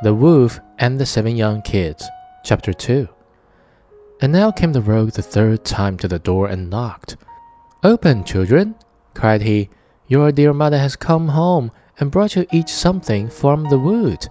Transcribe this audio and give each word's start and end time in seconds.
The 0.00 0.14
Wolf 0.14 0.60
and 0.78 1.00
the 1.00 1.04
Seven 1.04 1.34
Young 1.34 1.60
Kids, 1.60 2.08
Chapter 2.44 2.72
2. 2.72 3.08
And 4.20 4.32
now 4.32 4.52
came 4.52 4.72
the 4.72 4.80
rogue 4.80 5.10
the 5.10 5.22
third 5.22 5.64
time 5.64 5.96
to 5.96 6.06
the 6.06 6.20
door 6.20 6.46
and 6.46 6.70
knocked. 6.70 7.16
Open, 7.82 8.22
children, 8.22 8.76
cried 9.14 9.42
he. 9.42 9.70
Your 10.06 10.30
dear 10.30 10.52
mother 10.52 10.78
has 10.78 10.94
come 10.94 11.26
home 11.26 11.72
and 11.98 12.12
brought 12.12 12.36
you 12.36 12.46
each 12.52 12.68
something 12.68 13.28
from 13.28 13.64
the 13.64 13.78
wood. 13.78 14.24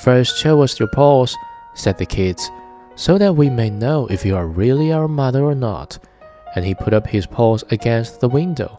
First 0.00 0.38
show 0.38 0.62
us 0.62 0.78
your 0.78 0.90
paws, 0.90 1.34
said 1.74 1.98
the 1.98 2.06
kids, 2.06 2.48
so 2.94 3.18
that 3.18 3.34
we 3.34 3.50
may 3.50 3.70
know 3.70 4.06
if 4.06 4.24
you 4.24 4.36
are 4.36 4.46
really 4.46 4.92
our 4.92 5.08
mother 5.08 5.42
or 5.42 5.56
not. 5.56 5.98
And 6.54 6.64
he 6.64 6.76
put 6.76 6.94
up 6.94 7.08
his 7.08 7.26
paws 7.26 7.64
against 7.72 8.20
the 8.20 8.28
window. 8.28 8.78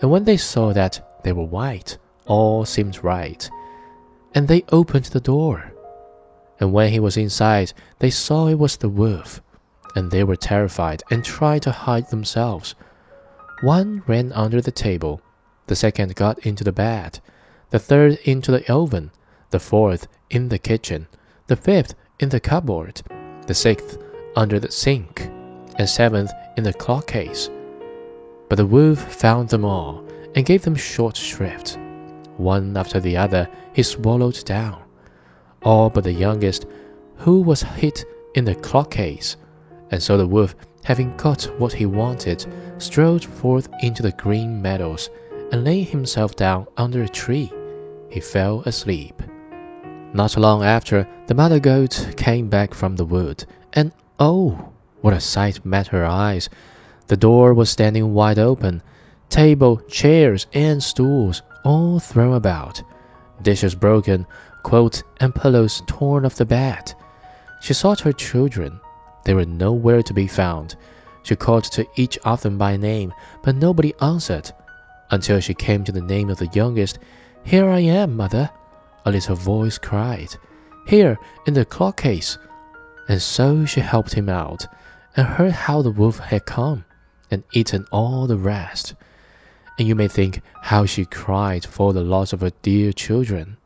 And 0.00 0.12
when 0.12 0.22
they 0.22 0.36
saw 0.36 0.72
that 0.74 1.20
they 1.24 1.32
were 1.32 1.42
white, 1.42 1.98
all 2.24 2.64
seemed 2.64 3.02
right. 3.02 3.50
And 4.34 4.48
they 4.48 4.64
opened 4.70 5.06
the 5.06 5.20
door. 5.20 5.72
And 6.60 6.72
when 6.72 6.92
he 6.92 7.00
was 7.00 7.16
inside, 7.16 7.72
they 7.98 8.10
saw 8.10 8.48
it 8.48 8.58
was 8.58 8.76
the 8.76 8.88
wolf. 8.88 9.40
And 9.96 10.10
they 10.10 10.24
were 10.24 10.36
terrified 10.36 11.02
and 11.10 11.24
tried 11.24 11.62
to 11.62 11.70
hide 11.70 12.10
themselves. 12.10 12.74
One 13.60 14.02
ran 14.06 14.32
under 14.32 14.60
the 14.60 14.72
table, 14.72 15.20
the 15.66 15.76
second 15.76 16.16
got 16.16 16.38
into 16.40 16.64
the 16.64 16.72
bed, 16.72 17.20
the 17.70 17.78
third 17.78 18.18
into 18.24 18.50
the 18.50 18.70
oven, 18.70 19.10
the 19.50 19.60
fourth 19.60 20.08
in 20.30 20.48
the 20.48 20.58
kitchen, 20.58 21.06
the 21.46 21.56
fifth 21.56 21.94
in 22.18 22.28
the 22.28 22.40
cupboard, 22.40 23.02
the 23.46 23.54
sixth 23.54 23.98
under 24.36 24.58
the 24.58 24.70
sink, 24.70 25.30
and 25.76 25.88
seventh 25.88 26.32
in 26.56 26.64
the 26.64 26.72
clock 26.72 27.06
case. 27.06 27.50
But 28.48 28.56
the 28.56 28.66
wolf 28.66 28.98
found 29.14 29.48
them 29.48 29.64
all 29.64 30.04
and 30.34 30.44
gave 30.44 30.62
them 30.62 30.74
short 30.74 31.16
shrift. 31.16 31.78
One 32.36 32.76
after 32.76 32.98
the 32.98 33.16
other 33.16 33.48
he 33.72 33.82
swallowed 33.82 34.44
down, 34.44 34.82
all 35.62 35.88
but 35.88 36.04
the 36.04 36.12
youngest, 36.12 36.66
who 37.16 37.40
was 37.40 37.62
hit 37.62 38.04
in 38.34 38.44
the 38.44 38.54
clock 38.56 38.90
case. 38.90 39.36
And 39.90 40.02
so 40.02 40.18
the 40.18 40.26
wolf, 40.26 40.56
having 40.82 41.16
got 41.16 41.44
what 41.58 41.72
he 41.72 41.86
wanted, 41.86 42.44
strode 42.78 43.24
forth 43.24 43.68
into 43.82 44.02
the 44.02 44.12
green 44.12 44.60
meadows, 44.60 45.10
and 45.52 45.64
laying 45.64 45.86
himself 45.86 46.34
down 46.34 46.66
under 46.76 47.02
a 47.02 47.08
tree, 47.08 47.52
he 48.10 48.20
fell 48.20 48.62
asleep. 48.62 49.22
Not 50.12 50.36
long 50.36 50.64
after, 50.64 51.06
the 51.26 51.34
mother 51.34 51.60
goat 51.60 52.14
came 52.16 52.48
back 52.48 52.74
from 52.74 52.96
the 52.96 53.04
wood, 53.04 53.44
and 53.72 53.92
oh, 54.18 54.72
what 55.00 55.14
a 55.14 55.20
sight 55.20 55.64
met 55.64 55.88
her 55.88 56.04
eyes! 56.04 56.48
The 57.06 57.16
door 57.16 57.54
was 57.54 57.70
standing 57.70 58.14
wide 58.14 58.38
open, 58.38 58.82
table, 59.28 59.76
chairs, 59.88 60.46
and 60.52 60.82
stools 60.82 61.42
all 61.64 61.98
thrown 61.98 62.34
about, 62.34 62.82
dishes 63.42 63.74
broken, 63.74 64.26
quilts 64.62 65.02
and 65.20 65.34
pillows 65.34 65.82
torn 65.86 66.24
off 66.24 66.36
the 66.36 66.44
bed. 66.44 66.94
She 67.60 67.74
sought 67.74 68.00
her 68.00 68.12
children. 68.12 68.80
They 69.24 69.34
were 69.34 69.46
nowhere 69.46 70.02
to 70.02 70.14
be 70.14 70.26
found. 70.26 70.76
She 71.22 71.34
called 71.34 71.64
to 71.64 71.86
each 71.96 72.18
of 72.18 72.42
them 72.42 72.58
by 72.58 72.76
name, 72.76 73.12
but 73.42 73.56
nobody 73.56 73.94
answered, 74.02 74.50
until 75.10 75.40
she 75.40 75.54
came 75.54 75.82
to 75.84 75.92
the 75.92 76.02
name 76.02 76.28
of 76.28 76.38
the 76.38 76.50
youngest. 76.52 76.98
Here 77.44 77.68
I 77.68 77.80
am, 77.80 78.16
mother, 78.16 78.50
a 79.06 79.10
little 79.10 79.36
voice 79.36 79.78
cried. 79.78 80.34
Here, 80.86 81.18
in 81.46 81.54
the 81.54 81.64
clock 81.64 81.96
case. 81.96 82.36
And 83.08 83.20
so 83.20 83.64
she 83.64 83.80
helped 83.80 84.12
him 84.12 84.28
out, 84.28 84.66
and 85.16 85.26
heard 85.26 85.52
how 85.52 85.80
the 85.82 85.90
wolf 85.90 86.18
had 86.18 86.44
come, 86.44 86.84
and 87.30 87.42
eaten 87.52 87.86
all 87.90 88.26
the 88.26 88.36
rest. 88.36 88.94
And 89.78 89.88
you 89.88 89.94
may 89.94 90.08
think 90.08 90.40
how 90.62 90.86
she 90.86 91.04
cried 91.04 91.64
for 91.64 91.92
the 91.92 92.02
loss 92.02 92.32
of 92.32 92.40
her 92.40 92.52
dear 92.62 92.92
children. 92.92 93.56